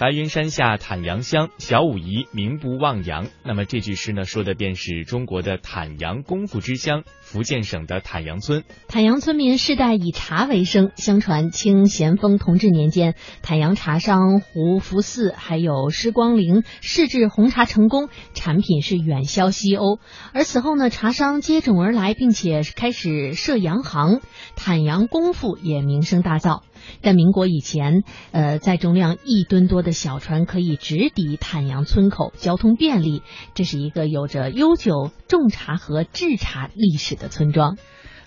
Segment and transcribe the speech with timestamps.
[0.00, 3.26] 白云山下坦阳乡，小武夷名不忘阳。
[3.44, 8.64] 那么这句诗呢，说的便是中国的坦阳功夫之乡，福建省的坦阳村。
[8.88, 19.98] 坦阳村民世代以茶为生，相传清咸丰同治年间，坦阳茶商胡福四还有施光龄试制红茶成功，产品是远销西欧。
[20.32, 24.22] 而此后呢，茶商接踵而来，并且开始设洋行，
[24.56, 26.62] 坦阳功夫也名声大噪。
[27.02, 28.02] 在民国以前，
[28.32, 33.22] 呃，载重量一吨多的小船可以直抵坦阳村口，交通便利。
[33.54, 37.76] 这是一个有着悠久种茶和制茶历史的村庄。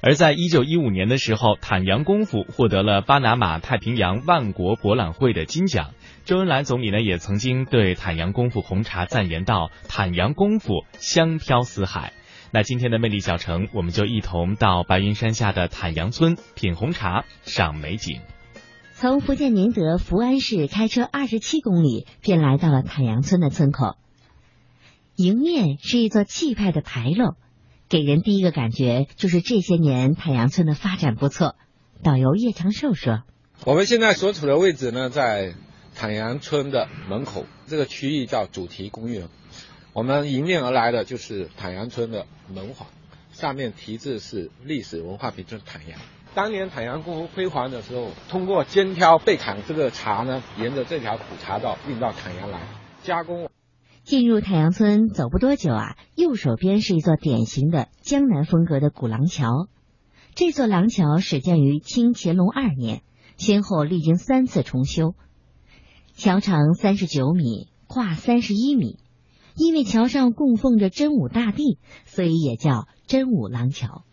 [0.01, 5.91] 而在一九一五年的时候，坦阳功夫获得了巴拿马太平洋万国博览会的金奖。
[6.25, 12.11] 周恩来总理呢，也曾经对坦阳功夫红茶赞言道：“坦阳功夫香飘四海。”
[12.51, 18.19] 那今天的魅力小城，我们就一同到白云山下的坦阳村品红茶、赏美景。
[18.95, 23.97] 从福建宁德福安市开车二十七公里，便来到了坦阳村的村口。
[25.15, 27.35] 迎面是一座气派的牌楼，
[27.89, 31.55] 给人第一个感觉就是这些年坦阳村的发展不错。
[32.03, 33.23] 导游叶长寿说
[33.65, 35.55] ：“我们现在所处的位置呢，在
[35.95, 39.27] 坦阳村的门口，这个区域叫主题公园。
[39.91, 42.87] 我们迎面而来的就是坦阳村的门房，
[43.31, 45.99] 上面题字是历史文化名村坦阳。”
[46.35, 52.59] 当年坦阳功夫辉煌的时候，通过肩挑背砍这个茶呢，沿着这条苦茶道运到坦阳来
[53.03, 53.49] 加工。
[54.03, 59.67] 进入坦阳村走不多久啊，右手边是一座典型的江南风格的古廊桥。
[60.33, 63.03] 这座廊桥始建于清乾隆二年，
[63.37, 65.13] 先后历经三次重修。
[66.15, 68.97] 桥长三十九米，跨三十一米。
[69.55, 74.03] 因为桥上供奉着真武大帝，所以也叫真武廊桥。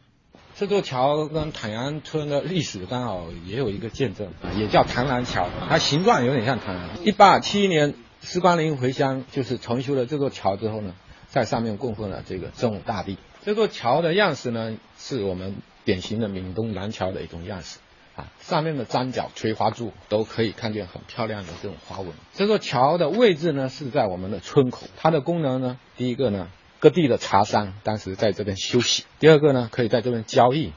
[0.60, 7.02] 这座桥跟坦阳村的历史刚好也有一个见证啊，也叫唐兰桥，它形状有点像唐兰。
[7.02, 10.94] 一八七一年，施光林回乡，就是重修了这座桥之后呢，
[11.28, 13.16] 在上面供奉了这个真武大帝。
[13.42, 17.78] 这座桥的样式呢，是我们典型的闽东南桥的一种样式
[18.14, 22.12] 啊，上面的张角、垂花柱都可以看见很漂亮的这种花纹。
[22.34, 26.48] 这座桥的位置呢，是在我们的村口，它的功能呢，第一个呢。
[26.80, 29.04] 各地的茶商当时在这边休息。
[29.18, 30.72] 第二个呢，可以在这边交易；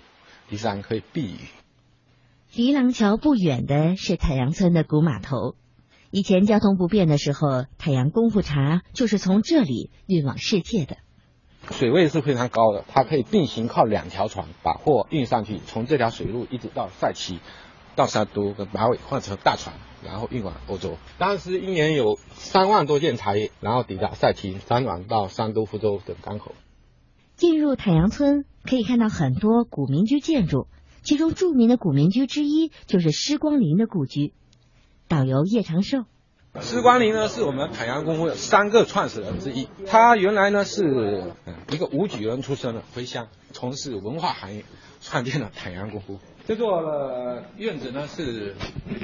[0.50, 1.38] 第三，可以避雨。
[2.54, 5.56] 离廊桥不远的是太阳村的古码头。
[6.12, 10.98] 以前交通不便的时候，太阳功夫茶就是从这里运往世界的。
[11.72, 17.40] 水位是非常高的，它可以并行靠两条船把货运上去，从这条水路一直到赛期。
[17.96, 20.98] 到沙都跟马尾换成大船，然后运往欧洲。
[21.18, 26.54] 当时一年有三万多件茶叶，然后抵达塞提、辗转到山都、福州等港口。
[27.36, 30.68] 进入坦阳村，可以看到很多古民居建筑，
[31.02, 34.34] 其中著名的古民居之一就是施光林的故居。
[35.08, 36.06] 导游叶长寿，
[36.62, 41.34] 施光林呢是我们坦洋公会的三个创始人之一，他原来呢是
[41.72, 44.64] 一个武举人出身的，回乡从事文化行业，
[45.02, 46.20] 创建了坦阳功夫。
[46.46, 48.54] 这座院子呢是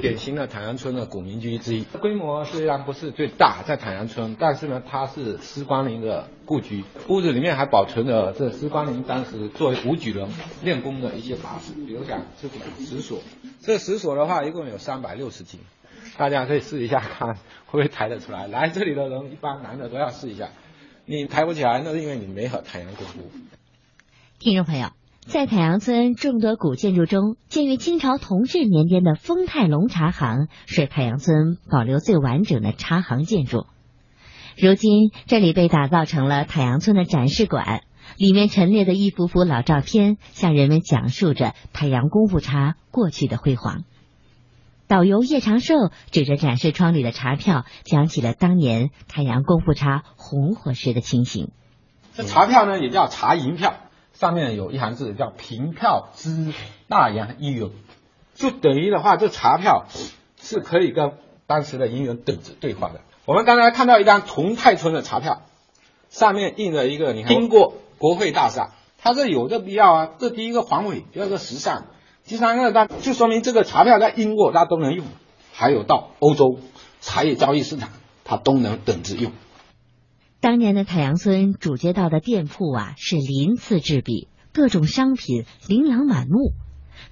[0.02, 10.28] 典型的坦阳村的古民居之一，规模虽然不是最大，在坦阳村，但是呢它是施光林的故居，屋子里面还保存着这施光林当时作为武举人
[10.62, 13.20] 练功的一些法式，比如讲这个石锁，
[13.62, 15.60] 这石锁的话一共有三百六十斤，
[16.18, 17.38] 大家可以试一下看会
[17.70, 18.48] 不会抬得出来。
[18.48, 20.50] 来这里的人一般男的都要试一下，
[21.06, 23.30] 你抬不起来那是因为你没和坦阳功夫。
[24.38, 24.99] 听众朋友。
[25.26, 33.66] 在太阳村众多古建筑中，建于清朝同治年间的丰泰隆茶行是太阳村保留最完整的茶行建筑。
[34.56, 37.82] 如今，这里被打造成了太阳村的展示馆，
[38.16, 43.84] 里面陈列的一幅幅老照片，向人们讲述着太阳功夫茶过去的辉煌。
[44.88, 45.74] 导游叶长寿
[46.10, 51.52] 指着展示窗里的茶票，讲起了当年太阳功夫茶红火时的情形。
[52.14, 53.76] 这茶票呢，也叫茶银票。
[54.20, 56.52] 上面有一行字叫“凭票之
[56.88, 57.70] 大洋一元”，
[58.36, 59.86] 就等于的话，这茶票
[60.38, 61.14] 是可以跟
[61.46, 63.00] 当时的银元等值兑换的。
[63.24, 65.40] 我们刚才看到一张同泰村的茶票，
[66.10, 70.10] 上面印了一个，你看经过国会大厦，它是有这必要啊。
[70.18, 71.86] 这第一个防伪，第二个时尚，
[72.26, 75.06] 第三个它就说明这个茶票在英国它都能用，
[75.54, 76.58] 还有到欧洲
[77.00, 77.88] 茶叶交易市场
[78.24, 79.32] 它都能等值用。
[80.40, 86.52] 当年的太阳村主街道的店铺啊是鳞次栉比，各种商品琳琅满目。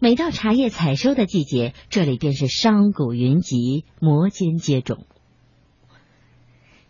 [0.00, 5.00] 每到茶叶采收的季节，这里便是商贾云集，摩肩接踵。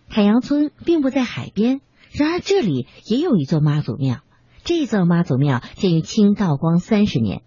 [0.08, 1.80] 太阳村并不在海边，
[2.12, 4.20] 然而这里也有一座妈祖庙。
[4.62, 7.42] 这座妈祖庙建于清道光三十年。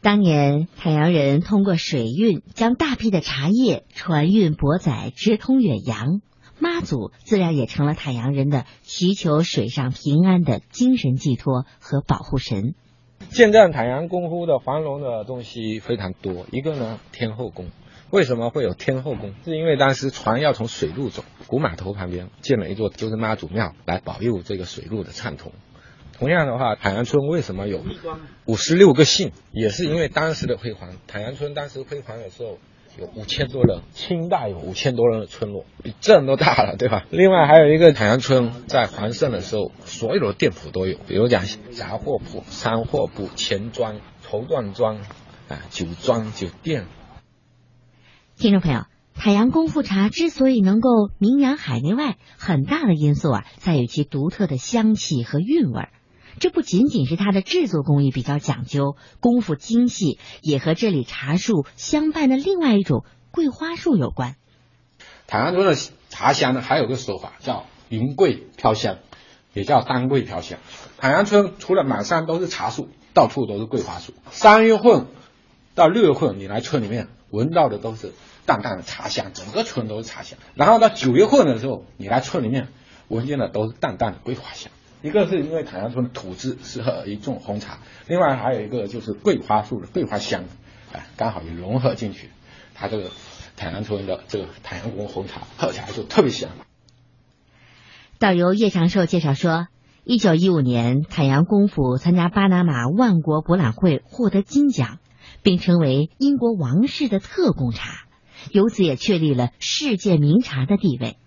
[0.00, 6.20] 当年太阳人通过水运将大批的茶叶船运驳载，直通远洋。
[6.58, 12.74] 妈祖自然也成了太阳人的祈求水上平安的精神寄托和保护神。
[13.30, 17.66] 见证太阳功夫的繁荣的东西非常多，一个呢天后宫。
[18.10, 19.34] 为什么会有天后宫？
[19.44, 25.52] 是因为当时船要从水路走，古码头旁边建了一座就是妈祖庙，来保佑这个水路的畅通。
[26.12, 27.82] 同样的话，海洋村为什么有
[28.46, 29.32] 五十六个姓？
[29.50, 30.90] 也是因为当时的辉煌。
[31.10, 32.58] 海洋村当时辉煌的时候
[32.98, 37.04] 有五千多人，清代有五千多人的村落，比镇都大了，对吧？
[37.10, 44.96] 另外还有一个海洋村在繁盛的时候，所有的店铺都有，比如讲杂货铺、商货铺、钱庄、绸缎庄
[45.48, 46.86] 啊、酒庄、酒店。
[48.38, 48.84] 听众朋友，
[49.14, 50.88] 海洋功夫茶之所以能够
[51.18, 55.88] 名扬海内外，很大的因素啊，在于其独特的香气和韵味儿。
[56.38, 64.36] 这不仅仅是它的制作工艺比较讲究，功夫精细，也和这里茶树相伴的另外一种桂花树有关。
[65.26, 65.74] 坦阳村的
[66.08, 68.98] 茶香呢，还有个说法叫云桂飘香，
[69.54, 70.58] 也叫丹桂飘香。
[70.98, 74.12] 海洋村除了满山都是茶树，到处都是桂花树。
[74.30, 75.06] 三月份
[75.74, 78.12] 到六月份，你来村里面闻到的都是
[78.44, 80.38] 淡淡的茶香，整个村都是茶香。
[80.54, 82.68] 然后到九月份的时候，你来村里面
[83.08, 84.70] 闻见的都是淡淡的桂花香。
[85.02, 87.78] 一个是因为坦阳村的土质适合一种红茶，
[88.08, 90.44] 另外还有一个就是桂花树的桂花香，
[90.92, 92.30] 哎，刚好也融合进去，
[92.74, 93.10] 它这个
[93.56, 96.50] 坦阳村的这个坦阳宫红茶喝起来就特别香。
[98.18, 99.68] 导游叶长寿介绍说，
[100.02, 104.98] 一九一五年坦阳功夫参加巴拿马万国博览会获得金奖，
[105.42, 108.06] 并成为英国王室的特供茶，
[108.50, 111.18] 由此也确立了世界名茶的地位。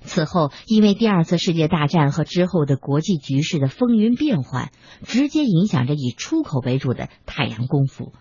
[0.00, 4.72] 此后，因为第二次世界大战和之后的国际局势的风云变幻，
[5.04, 8.12] 直接影响着以出口为主的太阳功夫。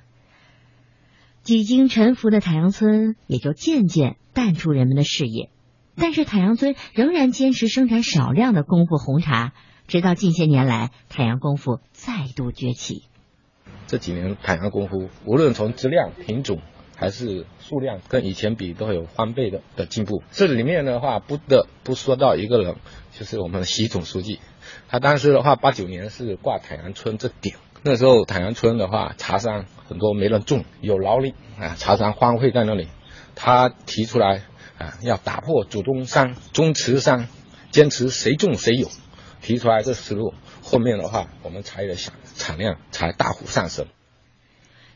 [1.42, 5.50] 几经沉浮的太阳村也就渐渐淡出人们的视野。
[5.96, 9.54] 但是太阳村仍然坚持生产少量的功夫红茶，
[9.88, 13.04] 直到近些年来，太阳功夫再度崛起。
[13.88, 16.62] 这几年太阳功夫，无论从质量、品种。
[17.00, 20.22] 还是数量跟以前比都有翻倍的的进步。
[20.32, 22.76] 这里面的话不得不说到一个人，
[23.18, 24.40] 就是我们习总书记。
[24.90, 27.54] 他当时的话八九年是挂太阳村这顶，
[27.84, 32.90] 那时候太阳村的话茶山很多没人种，有劳力啊，茶山荒废在那里。
[33.34, 34.44] 他提出来
[34.78, 37.30] 啊，要打破祖宗山、宗祠山，
[37.72, 38.90] 坚持谁种谁有。
[39.42, 43.88] 提出来这思路，后面的话我们茶叶的产产量才大幅上升。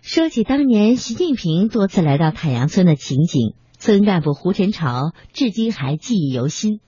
[0.03, 6.81] 说起当年习近平多次来到太阳村的情景，村干部胡晨朝至今还记忆犹新。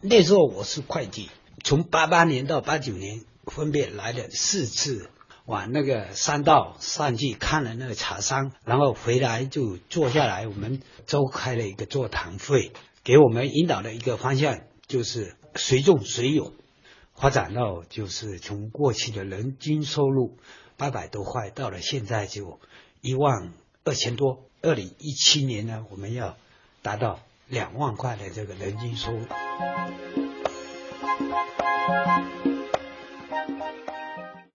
[0.00, 1.28] 那时候我是会计，
[1.62, 5.10] 从八八年到八九年分别来了四次，
[5.46, 12.72] 往那个山道上去看了那个茶山，然后回来就坐下来，我们召开了一个座谈会，
[13.04, 16.52] 给我们引导的一个方向就是谁种谁有，
[17.20, 20.38] 发展到就是从过去的人均收入。
[20.76, 22.60] 八百多块，到了现在就
[23.00, 24.44] 一万二千多。
[24.62, 26.36] 二零一七年呢，我们要
[26.82, 27.18] 达到
[27.48, 29.26] 两万块的这个人均收入。